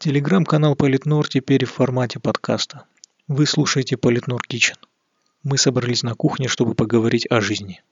[0.00, 2.84] Телеграм-канал Политнор теперь в формате подкаста.
[3.26, 4.76] Вы слушаете Политнор Кичен.
[5.42, 7.82] Мы собрались на кухне, чтобы поговорить о жизни.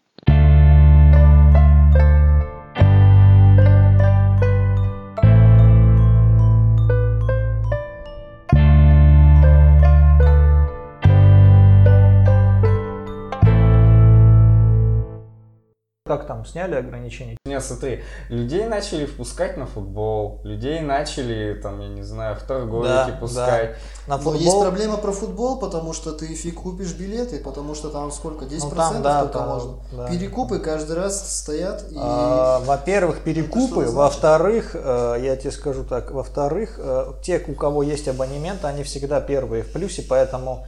[16.47, 17.37] Сняли ограничения?
[17.45, 22.87] Нет, смотри, людей начали впускать на футбол, людей начали, там, я не знаю, в торговики
[23.13, 23.77] Да, пускать.
[24.07, 24.41] На Но футбол?
[24.41, 28.61] есть проблема про футбол, потому что ты фиг купишь билеты, потому что там сколько, 10%
[28.65, 29.73] Ну, там, да, только там, можно.
[29.93, 30.09] да.
[30.09, 31.97] Перекупы каждый раз стоят и...
[31.99, 33.87] А, Во-первых, Это перекупы.
[33.87, 39.21] Во-вторых, э, я тебе скажу так, во-вторых, э, те, у кого есть абонемент, они всегда
[39.21, 40.67] первые в плюсе, поэтому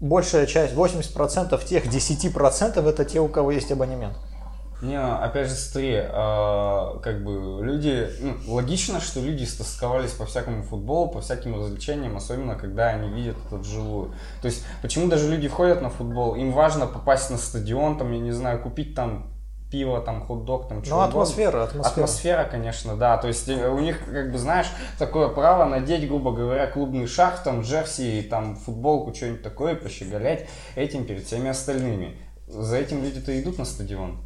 [0.00, 4.16] большая часть, 80% тех 10% это те, у кого есть абонемент.
[4.82, 10.62] Не, опять же, смотри, а, как бы люди, ну, логично, что люди стосковались по всякому
[10.62, 14.12] футболу, по всяким развлечениям, особенно когда они видят это вживую.
[14.42, 18.18] То есть, почему даже люди ходят на футбол, им важно попасть на стадион, там, я
[18.18, 19.32] не знаю, купить там
[19.70, 21.22] пиво, там, хот-дог, там, Ну, чего угодно.
[21.22, 21.92] атмосфера, атмосфера.
[21.92, 23.16] Атмосфера, конечно, да.
[23.16, 24.66] То есть э, у них, как бы, знаешь,
[24.98, 31.04] такое право надеть, грубо говоря, клубный шарф, там, джерси, там, футболку, что-нибудь такое, пощеголять этим
[31.04, 32.16] перед всеми остальными.
[32.46, 34.18] За этим люди-то идут на стадион.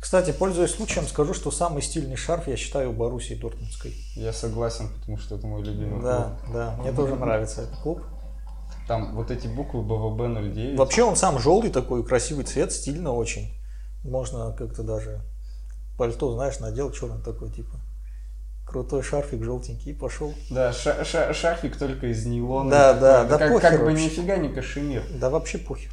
[0.00, 3.94] Кстати, пользуясь случаем, скажу, что самый стильный шарф я считаю у Боруссии Дортмундской.
[4.14, 7.98] Я согласен, потому что это мой любимый Да, да, мне тоже нравится этот клуб.
[7.98, 8.08] клуб.
[8.86, 10.20] Там вот эти буквы БВБ
[10.54, 10.78] 09.
[10.78, 13.52] Вообще он сам желтый такой, красивый цвет, стильно очень.
[14.04, 15.20] Можно как-то даже
[15.98, 17.80] пальто, знаешь, надел черный такой, типа.
[18.66, 20.32] Крутой шарфик желтенький пошел.
[20.50, 22.70] Да, ша- ша- шарфик только из нейлона.
[22.70, 25.02] Да, да, да как, похер как бы нифига не кашемир.
[25.18, 25.90] Да вообще похер.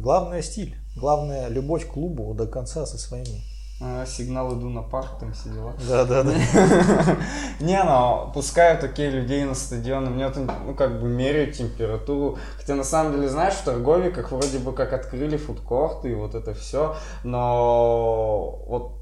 [0.00, 0.74] Главное стиль.
[0.96, 3.42] Главное любовь к клубу до конца со своими.
[3.82, 5.74] А, сигнал иду на парк, там все дела.
[5.86, 6.32] Да, да, да.
[7.60, 12.38] Не, ну, пускают такие людей на стадионы, мне это, ну, как бы меряют температуру.
[12.56, 16.54] Хотя, на самом деле, знаешь, в торговиках вроде бы как открыли фудкорты и вот это
[16.54, 18.96] все, но вот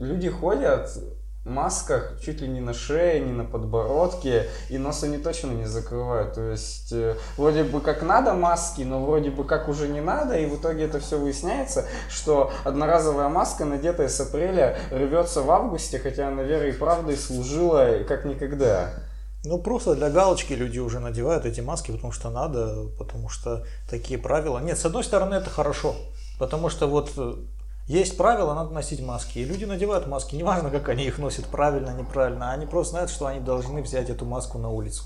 [0.00, 0.90] люди ходят
[1.44, 6.34] масках чуть ли не на шее, не на подбородке, и нос они точно не закрывают.
[6.34, 10.36] То есть, э, вроде бы как надо маски, но вроде бы как уже не надо,
[10.36, 15.98] и в итоге это все выясняется, что одноразовая маска, надетая с апреля, рвется в августе,
[15.98, 18.90] хотя она верой и правдой служила как никогда.
[19.42, 24.18] Ну, просто для галочки люди уже надевают эти маски, потому что надо, потому что такие
[24.18, 24.58] правила.
[24.58, 25.94] Нет, с одной стороны, это хорошо,
[26.38, 27.36] потому что вот э,
[27.90, 29.40] есть правила, надо носить маски.
[29.40, 32.52] И люди надевают маски, неважно, как они их носят, правильно, неправильно.
[32.52, 35.02] Они просто знают, что они должны взять эту маску на улицу.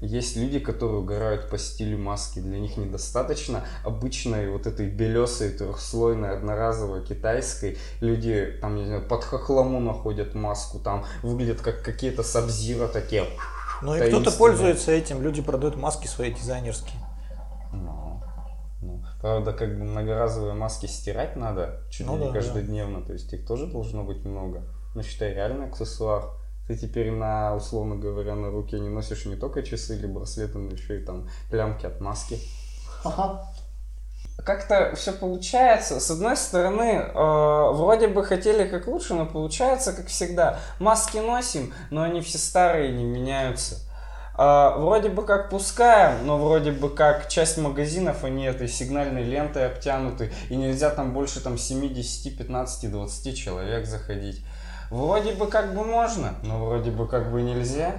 [0.00, 2.38] Есть люди, которые угорают по стилю маски.
[2.40, 7.78] Для них недостаточно обычной вот этой белесой трехслойной одноразовой китайской.
[8.00, 13.24] Люди там, не знаю, под хохлому находят маску, там выглядят как какие-то сабзира такие.
[13.80, 17.07] Ну и кто-то пользуется этим, люди продают маски свои дизайнерские.
[19.22, 23.02] Ну, ну, правда, как бы многоразовые маски стирать надо чуть Ну ли не да, каждодневно,
[23.02, 24.62] то есть их тоже должно быть много.
[24.94, 26.30] Но считай, реальный аксессуар.
[26.66, 30.70] Ты теперь на, условно говоря, на руке не носишь не только часы или браслеты, но
[30.70, 32.38] еще и там плямки от маски.
[33.04, 33.44] Ага.
[34.44, 35.98] Как-то все получается.
[35.98, 40.60] С одной стороны, э, вроде бы хотели как лучше, но получается как всегда.
[40.78, 43.87] Маски носим, но они все старые, не меняются.
[44.38, 49.66] Э, вроде бы как пускаем, но вроде бы как часть магазинов, они этой сигнальной лентой
[49.66, 54.44] обтянуты, и нельзя там больше там 7, 10, 15, 20 человек заходить.
[54.90, 57.96] Вроде бы как бы можно, но вроде бы как бы нельзя.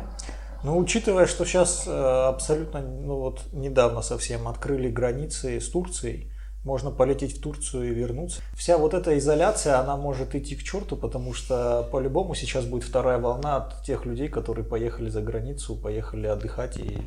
[0.63, 6.31] Ну, учитывая, что сейчас абсолютно, ну вот недавно совсем открыли границы с Турцией,
[6.63, 8.41] можно полететь в Турцию и вернуться.
[8.53, 13.19] Вся вот эта изоляция, она может идти к черту, потому что по-любому сейчас будет вторая
[13.19, 16.97] волна от тех людей, которые поехали за границу, поехали отдыхать, и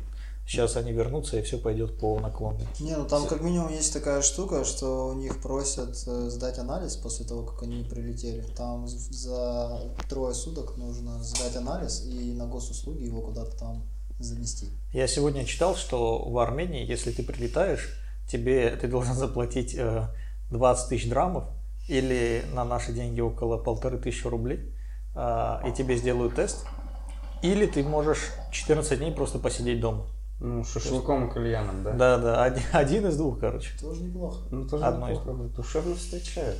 [0.47, 2.65] сейчас они вернутся, и все пойдет по наклонной.
[2.79, 6.95] Не, ну там как минимум есть такая штука, что у них просят э, сдать анализ
[6.95, 8.41] после того, как они прилетели.
[8.55, 13.83] Там за трое суток нужно сдать анализ и на госуслуги его куда-то там
[14.19, 14.67] занести.
[14.93, 20.07] Я сегодня читал, что в Армении, если ты прилетаешь, тебе ты должен заплатить э,
[20.51, 21.45] 20 тысяч драмов
[21.87, 24.73] или на наши деньги около полторы тысячи рублей,
[25.15, 26.65] а, и тебе сделают тест,
[27.41, 30.05] или ты можешь 14 дней просто посидеть дома.
[30.39, 31.91] Ну, шашлыком и кальяном, да?
[31.91, 33.77] Да, да, один, один из двух, короче.
[33.79, 34.39] Тоже неплохо.
[34.51, 35.43] Ну, тоже Одно из неплохо.
[35.55, 36.57] Душевно встречают.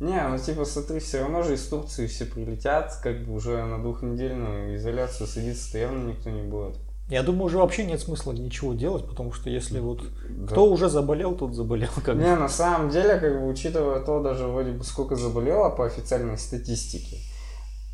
[0.00, 3.82] Не, ну типа смотри, все равно же из Турции все прилетят, как бы уже на
[3.82, 6.76] двухнедельную изоляцию садиться-то явно никто не будет.
[7.08, 10.46] Я думаю, уже вообще нет смысла ничего делать, потому что если вот Да.
[10.52, 11.88] кто уже заболел, тот заболел.
[12.04, 12.22] Как бы.
[12.22, 16.36] Не, на самом деле, как бы, учитывая то, даже вроде бы сколько заболело по официальной
[16.36, 17.16] статистике,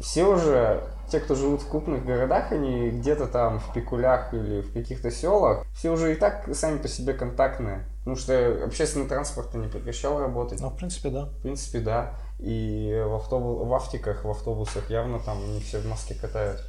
[0.01, 4.73] все уже, те, кто живут в крупных городах, они где-то там в пикулях или в
[4.73, 7.87] каких-то селах, все уже и так сами по себе контактные.
[8.01, 10.61] Потому что общественный транспорт не прекращал работать.
[10.61, 11.27] Ну, в принципе, да.
[11.27, 12.19] В принципе, да.
[12.41, 16.61] И в, автобус, в автиках, в автобусах явно там не все в маске катают.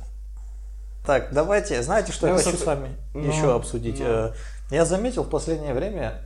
[1.05, 3.99] Так, давайте, знаете, что я Ну, хочу с- вами ну, еще обсудить?
[3.99, 4.05] ну.
[4.05, 4.33] Э,
[4.71, 6.21] Я заметил в последнее время,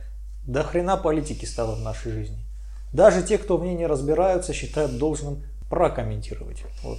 [0.46, 2.38] до хрена политики стало в нашей жизни.
[2.92, 6.64] Даже те, кто в ней не разбираются, считают должным прокомментировать.
[6.82, 6.98] Вот.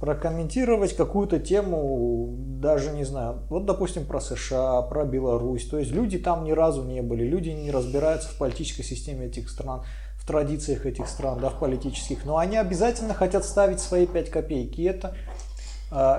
[0.00, 5.66] Прокомментировать какую-то тему, даже не знаю, вот допустим про США, про Беларусь.
[5.66, 9.48] То есть люди там ни разу не были, люди не разбираются в политической системе этих
[9.48, 9.82] стран,
[10.18, 12.24] в традициях этих стран, да, в политических.
[12.26, 14.78] Но они обязательно хотят ставить свои 5 копеек.
[14.78, 15.16] И это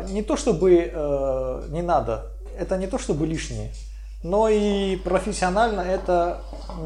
[0.10, 3.72] не то чтобы э, не надо, это не то чтобы лишнее,
[4.24, 6.42] но и профессионально это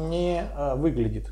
[0.08, 1.30] не э, выглядит.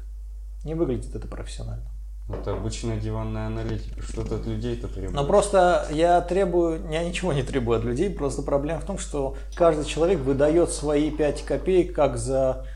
[0.64, 1.90] Не выглядит это профессионально.
[2.28, 4.02] Это обычная диванная аналитика.
[4.02, 5.14] Что ты от людей-то требуешь?
[5.14, 9.36] Но просто я требую, я ничего не требую от людей, просто проблема в том, что
[9.54, 12.66] каждый человек выдает свои 5 копеек как за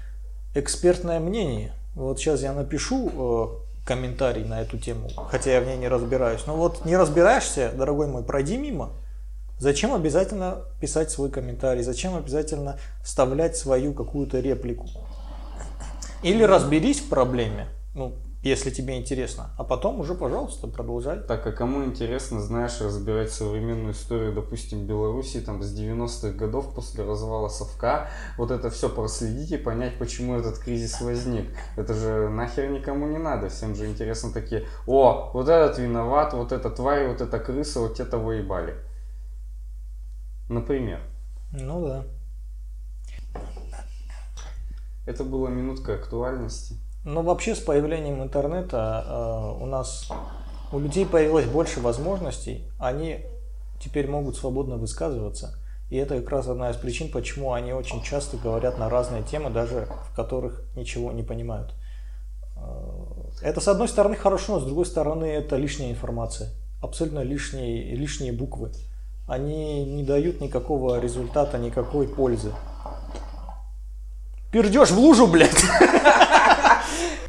[0.54, 1.72] экспертное мнение.
[1.94, 6.46] Вот сейчас я напишу э, комментарий на эту тему, хотя я в ней не разбираюсь.
[6.46, 8.92] Но вот не разбираешься, дорогой мой, пройди мимо.
[9.58, 11.82] Зачем обязательно писать свой комментарий?
[11.82, 14.88] Зачем обязательно вставлять свою какую-то реплику?
[16.22, 21.20] Или разберись в проблеме, ну, если тебе интересно, а потом уже, пожалуйста, продолжай.
[21.20, 27.04] Так, а кому интересно, знаешь, разбирать современную историю, допустим, Беларуси там с 90-х годов после
[27.04, 31.56] развала Совка, вот это все проследить и понять, почему этот кризис возник.
[31.76, 36.50] Это же нахер никому не надо, всем же интересно такие, о, вот этот виноват, вот
[36.50, 38.74] эта тварь, вот эта крыса, вот те того ебали.
[40.48, 41.00] Например.
[41.52, 42.04] Ну да.
[45.06, 46.76] Это была минутка актуальности.
[47.04, 50.08] Но вообще с появлением интернета э, у нас
[50.72, 53.26] у людей появилось больше возможностей, они
[53.80, 55.58] теперь могут свободно высказываться.
[55.90, 59.50] И это как раз одна из причин, почему они очень часто говорят на разные темы,
[59.50, 61.74] даже в которых ничего не понимают.
[62.56, 62.62] Э,
[63.42, 66.50] Это с одной стороны хорошо, но с другой стороны это лишняя информация.
[66.80, 68.70] Абсолютно лишние, лишние буквы.
[69.26, 72.52] Они не дают никакого результата, никакой пользы.
[74.52, 75.50] Пердешь в лужу, блядь!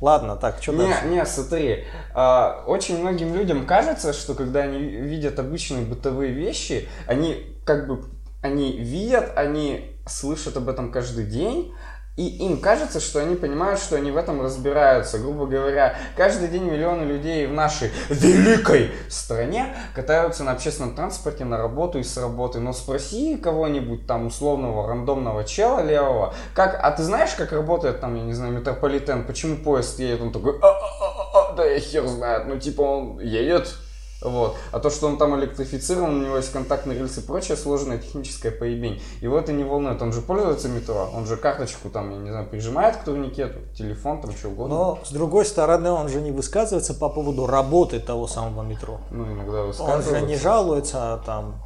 [0.04, 1.06] Ладно, так, что дальше?
[1.06, 6.90] Не, не, смотри, а, очень многим людям кажется, что когда они видят обычные бытовые вещи,
[7.08, 8.04] они как бы,
[8.42, 11.74] они видят, они слышат об этом каждый день,
[12.16, 15.18] и им кажется, что они понимают, что они в этом разбираются.
[15.18, 21.58] Грубо говоря, каждый день миллионы людей в нашей великой стране катаются на общественном транспорте на
[21.58, 22.60] работу и с работы.
[22.60, 28.16] Но спроси кого-нибудь там условного рандомного чела левого, как, а ты знаешь, как работает там,
[28.16, 30.22] я не знаю, метрополитен, почему поезд едет?
[30.22, 33.74] Он такой, «А-а-а-а, да я хер знает, ну типа он едет,
[34.24, 34.56] вот.
[34.72, 38.52] А то, что он там электрифицирован, у него есть контактные рельсы и прочее, сложная техническая
[38.52, 39.02] поебень.
[39.22, 40.02] Его это не волнует.
[40.02, 44.22] Он же пользуется метро, он же карточку там, я не знаю, прижимает к турникету, телефон
[44.22, 44.76] там, что угодно.
[44.76, 49.00] Но, с другой стороны, он же не высказывается по поводу работы того самого метро.
[49.12, 50.20] Ну, иногда Он высказывается.
[50.20, 51.62] же не жалуется а, там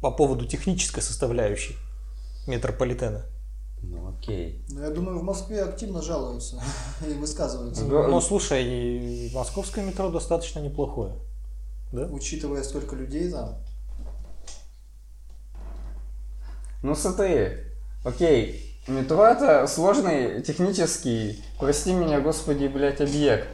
[0.00, 1.76] по поводу технической составляющей
[2.46, 3.24] метрополитена.
[3.82, 4.64] Ну, окей.
[4.68, 6.60] Ну, я думаю, в Москве активно жалуются
[7.06, 7.84] и высказываются.
[7.84, 11.14] Но слушай, и московское метро достаточно неплохое.
[11.92, 12.06] Да?
[12.10, 13.56] Учитывая, сколько людей там.
[16.82, 17.64] Ну, смотри,
[18.04, 23.48] окей, метро это сложный технический, прости меня, господи, блядь, объект.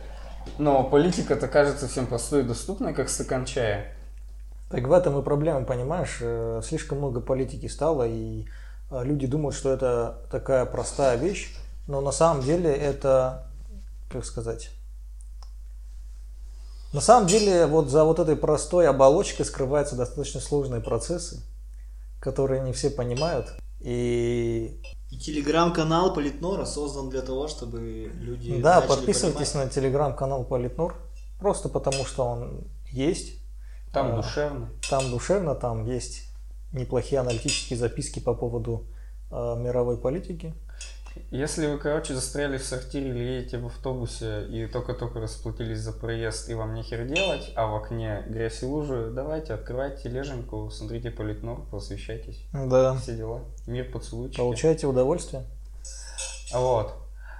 [0.59, 3.95] Но политика-то кажется всем простой и доступной, как стакан чая.
[4.71, 6.19] Так в этом и проблема, понимаешь?
[6.21, 8.47] Э, Слишком много политики стало, и
[8.91, 11.55] э, люди думают, что это такая простая вещь,
[11.87, 13.47] но на самом деле это,
[14.11, 14.71] как сказать,
[16.93, 21.43] на самом деле вот за вот этой простой оболочкой скрываются достаточно сложные процессы,
[22.21, 23.55] которые не все понимают.
[23.81, 24.81] И
[25.11, 29.69] И телеграм-канал Политнора создан для того, чтобы люди да, подписывайтесь понимать.
[29.69, 30.95] на телеграм-канал Политнур,
[31.39, 33.39] просто потому что он есть.
[33.93, 34.17] Там А.
[34.23, 34.71] душевно.
[34.89, 36.29] Там душевно, там есть
[36.73, 38.87] неплохие аналитические записки по поводу
[39.31, 40.55] э, мировой политики.
[41.31, 46.49] Если вы, короче, застряли в сортире или едете в автобусе и только-только расплатились за проезд
[46.49, 51.63] и вам нехер делать, а в окне грязь и лужи, давайте, открывайте тележеньку, смотрите Политнор,
[51.71, 52.45] просвещайтесь.
[52.53, 52.97] Да.
[52.97, 53.45] Все дела.
[53.67, 54.39] Мир поцелуйчики.
[54.39, 55.45] Получаете удовольствие.
[56.53, 56.95] Вот.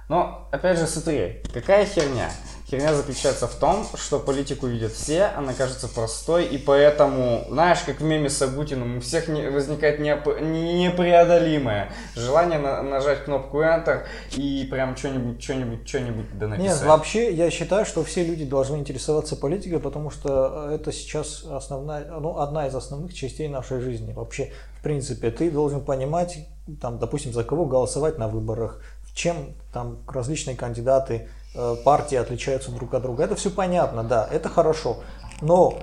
[0.09, 2.29] Но, опять же, смотри, какая херня?
[2.73, 7.99] Херня заключается в том, что политику видят все, она кажется простой, и поэтому, знаешь, как
[7.99, 14.05] в меме с Агутиным, у всех не, возникает неоп- непреодолимое желание на- нажать кнопку Enter
[14.35, 16.79] и прям что-нибудь, что-нибудь, что-нибудь да написать.
[16.79, 22.05] Нет, вообще я считаю, что все люди должны интересоваться политикой, потому что это сейчас основная,
[22.05, 24.13] ну, одна из основных частей нашей жизни.
[24.13, 26.39] Вообще, в принципе, ты должен понимать,
[26.81, 28.81] там, допустим, за кого голосовать на выборах,
[29.13, 31.42] чем там различные кандидаты, э,
[31.83, 33.23] партии отличаются друг от друга.
[33.23, 34.97] Это все понятно, да, это хорошо.
[35.41, 35.79] Но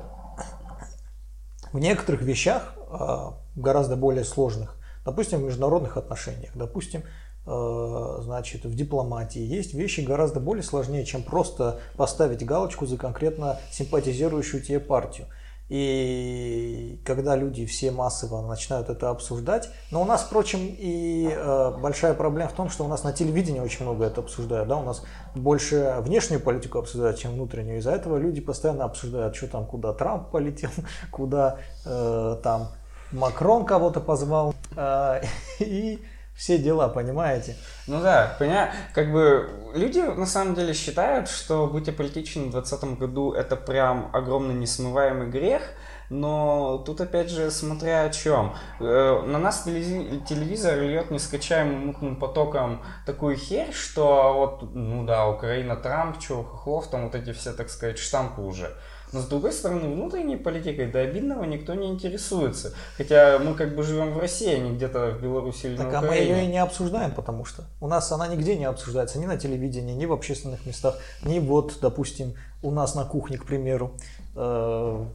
[1.72, 3.16] в некоторых вещах, э,
[3.54, 7.02] гораздо более сложных, допустим, в международных отношениях, допустим,
[7.46, 13.58] э, значит, в дипломатии есть вещи гораздо более сложнее, чем просто поставить галочку за конкретно
[13.70, 15.28] симпатизирующую тебе партию.
[15.70, 22.12] И когда люди все массово начинают это обсуждать, но у нас, впрочем, и э, большая
[22.14, 25.04] проблема в том, что у нас на телевидении очень много это обсуждают, да, у нас
[25.36, 27.78] больше внешнюю политику обсуждают, чем внутреннюю.
[27.78, 30.70] Из-за этого люди постоянно обсуждают, что там, куда Трамп полетел,
[31.12, 32.68] куда э, там
[33.12, 35.22] Макрон кого-то позвал э,
[35.60, 36.00] и
[36.40, 37.54] все дела, понимаете?
[37.86, 42.98] Ну да, понимаю, как бы люди на самом деле считают, что быть аполитичным в 2020
[42.98, 45.60] году это прям огромный несмываемый грех,
[46.08, 48.54] но тут опять же смотря о чем.
[48.80, 55.28] Э, На нас телевиз- телевизор льет нескачаемым мутным потоком такую херь, что вот, ну да,
[55.28, 56.42] Украина, Трамп, чего,
[56.90, 58.74] там вот эти все, так сказать, штампы уже.
[59.12, 62.72] Но с другой стороны, внутренней политикой до обидного никто не интересуется.
[62.96, 65.98] Хотя мы как бы живем в России, а не где-то в Беларуси или Так на
[65.98, 66.38] а мы Украине.
[66.38, 69.94] ее и не обсуждаем, потому что у нас она нигде не обсуждается, ни на телевидении,
[69.94, 73.96] ни в общественных местах, ни вот, допустим, у нас на кухне, к примеру.
[74.36, 75.06] Э,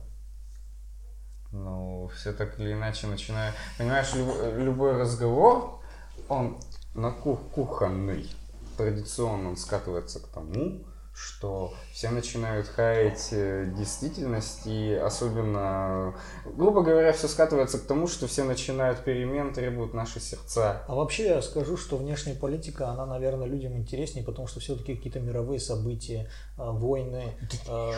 [1.52, 3.56] Ну, все так или иначе начинают...
[3.78, 5.80] Понимаешь, люб- любой разговор,
[6.28, 6.58] он
[6.96, 8.30] на кух кухонный,
[8.78, 10.82] традиционно он скатывается к тому,
[11.16, 18.28] что все начинают хаять э, действительность, и особенно, грубо говоря, все скатывается к тому, что
[18.28, 20.84] все начинают перемен, требуют наши сердца.
[20.90, 25.22] А вообще я скажу, что внешняя политика, она, наверное, людям интереснее, потому что все-таки какие-то
[25.22, 27.34] мировые события, э, войны,
[27.66, 27.92] э,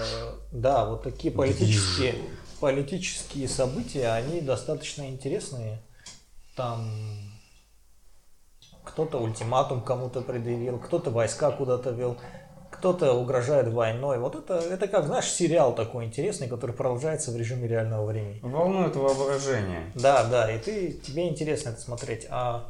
[0.51, 2.13] да, вот такие политические,
[2.59, 5.81] политические события, они достаточно интересные.
[6.55, 6.88] Там
[8.83, 12.17] кто-то ультиматум кому-то предъявил, кто-то войска куда-то вел,
[12.77, 14.19] кто-то угрожает войной.
[14.19, 18.39] Вот это, это как, знаешь, сериал такой интересный, который продолжается в режиме реального времени.
[18.41, 19.91] Волнует воображение.
[19.96, 22.27] Да, да, и ты, тебе интересно это смотреть.
[22.29, 22.69] А,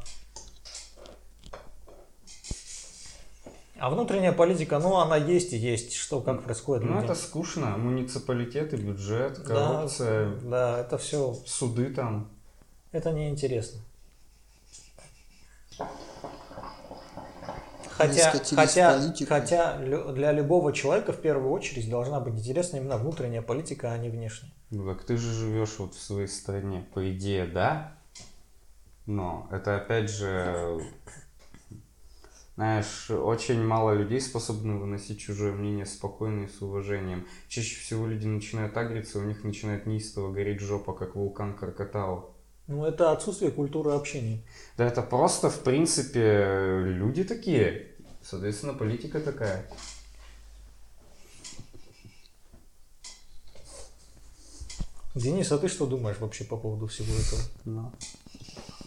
[3.78, 5.94] а внутренняя политика, ну, она есть и есть.
[5.94, 7.76] Что, как происходит Ну, это скучно.
[7.76, 12.28] Муниципалитеты, бюджет, Да, коррупция, Да, это все, суды там.
[12.92, 13.80] это неинтересно.
[17.98, 19.28] Хотя, хотя, политику.
[19.28, 24.08] хотя для любого человека в первую очередь должна быть интересна именно внутренняя политика, а не
[24.08, 24.52] внешняя.
[24.70, 27.98] Ну так ты же живешь вот в своей стране, по идее, да?
[29.06, 30.80] Но это опять же,
[32.54, 37.26] знаешь, очень мало людей способны выносить чужое мнение спокойно и с уважением.
[37.48, 42.37] Чаще всего люди начинают агриться, у них начинает неистово гореть жопа, как вулкан Кракатау.
[42.68, 44.40] Ну, это отсутствие культуры общения.
[44.76, 47.92] Да это просто, в принципе, люди такие.
[48.22, 49.66] Соответственно, политика такая.
[55.14, 57.40] Денис, а ты что думаешь вообще по поводу всего этого?
[57.64, 57.92] Ну.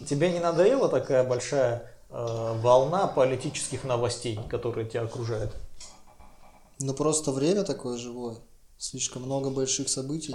[0.06, 5.54] Тебе не надоела такая большая э, волна политических новостей, которые тебя окружают?
[6.78, 8.36] Ну просто время такое живое.
[8.78, 10.34] Слишком много больших событий.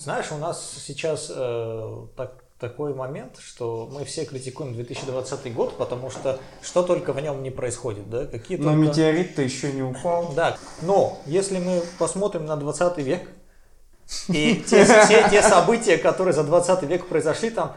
[0.00, 6.10] Знаешь, у нас сейчас э, так- такой момент, что мы все критикуем 2020 год, потому
[6.10, 8.26] что что только в нем не происходит, да?
[8.26, 8.78] Какие Но только...
[8.78, 10.32] метеорит-то еще не упал.
[10.34, 13.28] Да, но если мы посмотрим на 20 век,
[14.28, 17.76] и те, все те события, которые за 20 век произошли, там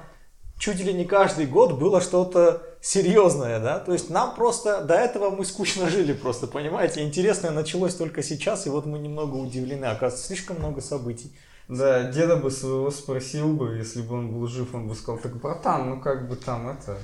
[0.57, 5.29] чуть ли не каждый год было что-то серьезное, да, то есть нам просто, до этого
[5.29, 10.27] мы скучно жили просто, понимаете, интересное началось только сейчас, и вот мы немного удивлены, оказывается,
[10.27, 11.33] слишком много событий.
[11.69, 15.35] Да, деда бы своего спросил бы, если бы он был жив, он бы сказал, так,
[15.37, 16.97] братан, ну как бы там это...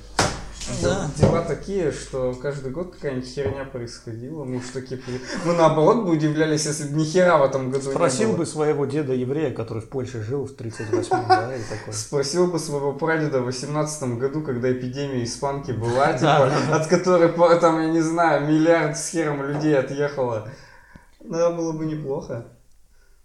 [0.82, 1.08] Да.
[1.18, 4.44] Дела такие, что каждый год какая-нибудь херня происходила.
[4.44, 5.00] Мы уж такие...
[5.46, 9.14] Мы наоборот бы удивлялись, если бы ни хера в этом году Спросил бы своего деда
[9.14, 11.94] еврея, который в Польше жил в 38-м, да, или такое.
[11.94, 17.30] Спросил бы своего прадеда в 18 году, когда эпидемия испанки была, типа, от которой,
[17.60, 20.50] там, я не знаю, миллиард с хером людей отъехало.
[21.20, 22.48] Да, было бы неплохо.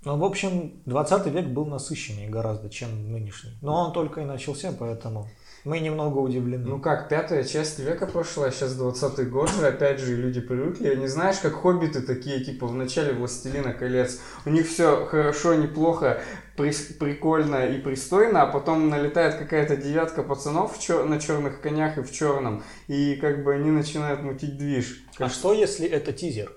[0.04, 3.58] Ну, в общем, 20 век был насыщеннее гораздо, чем нынешний.
[3.60, 5.28] Но он только и начался, поэтому...
[5.62, 6.64] Мы немного удивлены.
[6.66, 10.88] Ну как, пятая часть века прошла, сейчас 20 год же, опять же, люди привыкли.
[10.88, 14.20] Они знаешь, как хоббиты такие, типа, в начале «Властелина колец».
[14.46, 16.22] У них все хорошо, неплохо,
[16.56, 21.98] при- прикольно и пристойно, а потом налетает какая-то девятка пацанов в чер- на черных конях
[21.98, 25.04] и в черном, и как бы они начинают мутить движ.
[25.18, 26.56] а что если это тизер?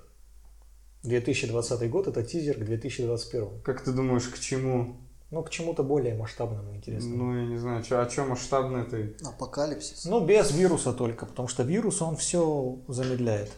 [1.04, 3.62] 2020 год это тизер к 2021.
[3.64, 4.98] Как ты думаешь, к чему?
[5.32, 7.10] Ну, к чему-то более масштабному, интересно.
[7.16, 9.16] Ну, я не знаю, чё, о чем масштабно ты?
[9.26, 10.06] Апокалипсис.
[10.06, 13.52] Ну, без вируса только, потому что вирус, он все замедляет.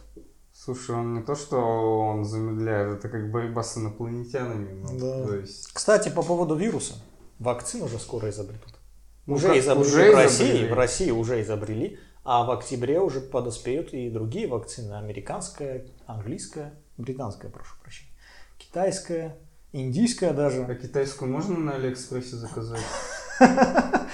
[0.54, 4.72] Слушай, он не то, что он замедляет, это как борьба с инопланетянами.
[4.82, 5.26] ну, Да.
[5.26, 5.70] То есть...
[5.72, 6.94] Кстати, по поводу вируса.
[7.38, 8.72] Вакцину уже скоро изобретут.
[9.26, 10.68] Ну, уже как- изобрели уже в России, изобрели.
[10.68, 14.94] в России уже изобрели, а в октябре уже подоспеют и другие вакцины.
[14.94, 18.10] Американская, английская, британская, прошу прощения,
[18.58, 19.36] китайская,
[19.72, 20.64] индийская даже.
[20.64, 22.80] А китайскую можно на Алиэкспрессе заказать?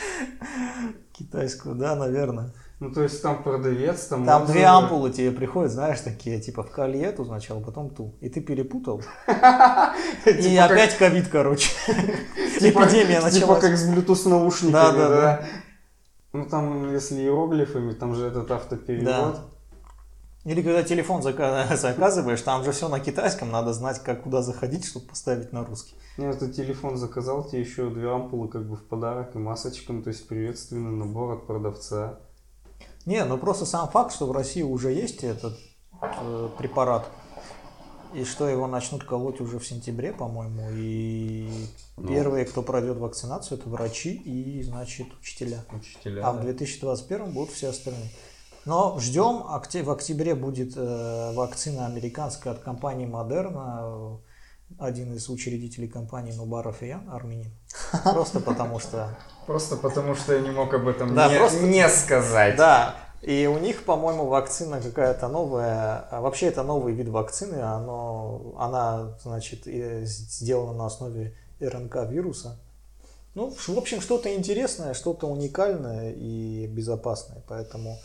[1.12, 2.52] Китайскую, да, наверное.
[2.80, 4.24] Ну, то есть там продавец, там...
[4.26, 4.58] Там отзывы.
[4.58, 8.16] две ампулы тебе приходят, знаешь, такие, типа в колье эту сначала, потом ту.
[8.20, 9.02] И ты перепутал.
[10.26, 11.70] И Типа опять ковид, короче.
[12.58, 13.60] Типа- Эпидемия Типа началась.
[13.60, 15.44] как с Bluetooth наушниками, да.
[16.32, 19.51] Ну, там, если иероглифами, там же этот автоперевод.
[20.44, 24.84] Или когда телефон зака- заказываешь, там же все на китайском, надо знать, как куда заходить,
[24.84, 25.94] чтобы поставить на русский.
[26.18, 30.02] Нет, ты телефон заказал, тебе еще две ампулы как бы в подарок и масочка, ну,
[30.02, 32.18] то есть приветственный набор от продавца.
[33.06, 35.58] Не, ну просто сам факт, что в России уже есть этот
[36.02, 37.06] э, препарат,
[38.14, 41.48] и что его начнут колоть уже в сентябре, по-моему, и
[41.96, 42.08] Ну.
[42.08, 45.64] первые, кто пройдет вакцинацию, это врачи и, значит, учителя.
[45.72, 46.26] Учителя.
[46.26, 48.10] А в 2021 будут все остальные.
[48.64, 54.20] Но ждем, в октябре будет э, вакцина американская от компании Moderna,
[54.78, 57.50] один из учредителей компании Нубаров Иян, армянин.
[58.04, 59.16] Просто потому что...
[59.46, 62.56] Просто потому, что я не мог об этом Да, не, просто- не сказать.
[62.56, 66.06] Да, и у них, по-моему, вакцина какая-то новая.
[66.10, 72.58] А Вообще это новый вид вакцины, оно, она, значит, сделана на основе РНК вируса.
[73.34, 77.98] Ну, в общем, что-то интересное, что-то уникальное и безопасное, поэтому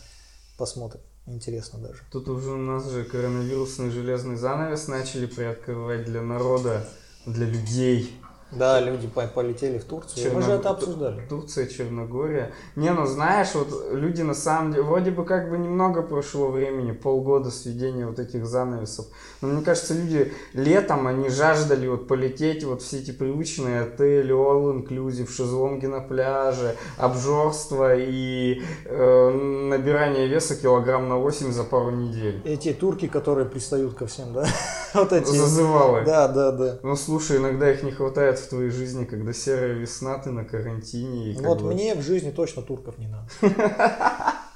[0.58, 1.00] посмотрим.
[1.26, 2.00] Интересно даже.
[2.10, 6.86] Тут уже у нас же коронавирусный железный занавес начали приоткрывать для народа,
[7.26, 8.14] для людей.
[8.50, 10.32] Да, люди по- полетели в Турцию.
[10.34, 11.22] Мы же Черно- это обсуждали.
[11.28, 12.52] Турция, Черногория.
[12.76, 16.92] Не, ну знаешь, вот люди на самом деле, вроде бы как бы немного прошло времени,
[16.92, 19.06] полгода сведения вот этих занавесов.
[19.42, 24.82] Но мне кажется, люди летом, они жаждали вот полететь, вот все эти привычные отели, all
[24.82, 32.40] inclusive, шезлонги на пляже, обжорство и э, набирание веса килограмм на 8 за пару недель.
[32.44, 34.46] Эти турки, которые пристают ко всем, да?
[34.94, 35.26] Вот эти.
[35.26, 36.02] Зазывалы.
[36.06, 36.78] Да, да, да.
[36.82, 41.32] Ну слушай, иногда их не хватает в твоей жизни, когда серая весна, ты на карантине.
[41.32, 43.28] И Вот бы- мне в жизни точно турков не надо.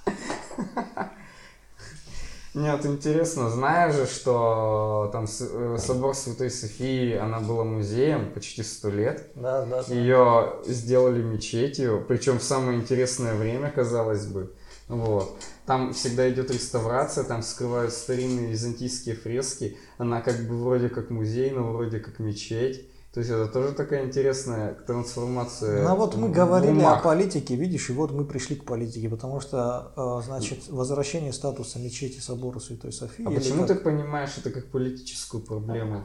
[2.55, 8.91] Нет, интересно, знаешь же, что там э, собор Святой Софии, она была музеем почти сто
[8.91, 9.31] лет.
[9.35, 9.95] Да, да, да.
[9.95, 14.53] Ее сделали мечетью, причем в самое интересное время, казалось бы.
[14.89, 15.35] Вот.
[15.65, 19.79] Там всегда идет реставрация, там скрывают старинные византийские фрески.
[19.97, 22.87] Она как бы вроде как музей, но вроде как мечеть.
[23.13, 25.83] То есть это тоже такая интересная трансформация.
[25.83, 29.39] Ну а вот мы говорили о политике, видишь, и вот мы пришли к политике, потому
[29.39, 33.27] что, э, значит, возвращение статуса мечети собора Святой Софии.
[33.27, 36.05] А почему как- ты понимаешь это как политическую проблему?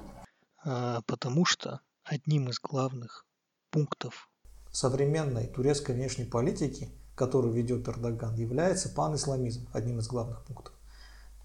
[0.66, 3.26] А, потому что одним из главных
[3.72, 4.30] пунктов
[4.72, 10.74] современной турецкой внешней политики, которую ведет Эрдоган, является пан-исламизм, одним из главных пунктов.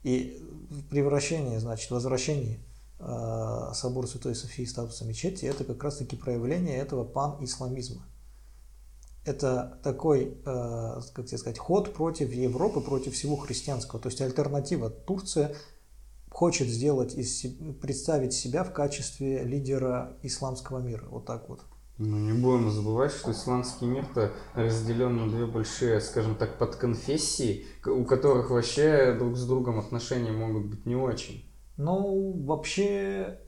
[0.02, 0.42] И
[0.90, 2.58] превращение, значит, возвращение
[3.02, 8.06] э, собора Святой Софии статуса мечети, это как раз-таки проявление этого пан-исламизма.
[9.24, 14.00] Это такой, э, как тебе сказать, ход против Европы, против всего христианского.
[14.00, 14.90] То есть альтернатива.
[14.90, 15.54] Турция
[16.30, 17.44] хочет сделать из
[17.80, 21.06] представить себя в качестве лидера исламского мира.
[21.10, 21.60] Вот так вот.
[21.98, 28.04] Ну, не будем забывать, что исламский мир-то разделен на две большие, скажем так, подконфессии, у
[28.04, 31.44] которых вообще друг с другом отношения могут быть не очень.
[31.82, 33.38] Ну, вообще,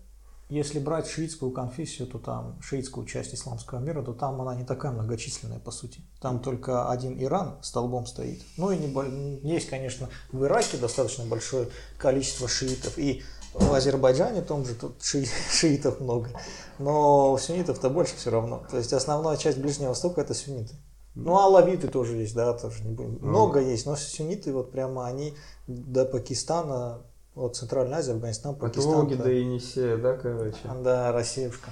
[0.48, 4.92] если брать шиитскую конфессию, то там шиитскую часть исламского мира, то там она не такая
[4.92, 6.02] многочисленная по сути.
[6.20, 8.42] Там только один Иран столбом стоит.
[8.56, 11.68] Ну и не есть, конечно, в Ираке достаточно большое
[11.98, 12.98] количество шиитов.
[12.98, 13.22] И
[13.54, 16.30] в Азербайджане том же тут ши- шиитов много.
[16.78, 18.66] Но суннитов-то больше все равно.
[18.70, 20.74] То есть основная часть Ближнего Востока это сунниты.
[21.14, 23.18] Ну, а лавиты тоже есть, да, тоже не будем.
[23.20, 23.28] Ну.
[23.28, 25.34] Много есть, но сунниты вот прямо они
[25.68, 27.02] до Пакистана,
[27.34, 28.92] вот Центральная Азия, Афганистан, Пакистан.
[28.92, 29.28] Волги да.
[29.28, 30.58] Енисея, да, короче?
[30.82, 31.70] Да, Россиюшка.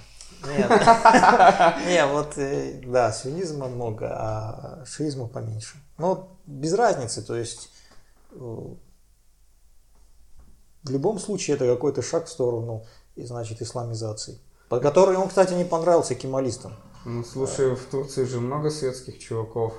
[0.48, 0.68] Нет,
[1.86, 5.76] не, вот, э, да, сионизма много, а шиизма поменьше.
[5.98, 7.70] Но без разницы, то есть
[8.32, 8.76] э, в
[10.90, 14.40] любом случае это какой-то шаг в сторону, значит, исламизации.
[14.68, 16.74] Под который он, кстати, не понравился кемалистам.
[17.04, 19.74] Ну, слушай, в Турции же много светских чуваков,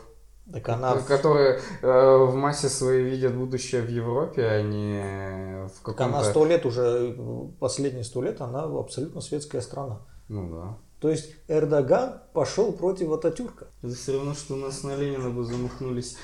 [0.52, 0.98] Так она...
[1.00, 6.30] которые э, в массе своей видят будущее в Европе, а не в Так она каком-то...
[6.30, 7.18] сто лет уже,
[7.60, 10.02] последние сто лет, она абсолютно светская страна.
[10.28, 10.78] Ну да.
[11.00, 13.68] То есть Эрдоган пошел против Ататюрка.
[13.82, 16.18] Это все равно, что у нас на Ленина бы замахнулись.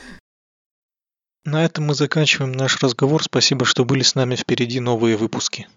[1.45, 3.23] На этом мы заканчиваем наш разговор.
[3.23, 4.36] Спасибо, что были с нами.
[4.36, 5.67] Впереди новые выпуски.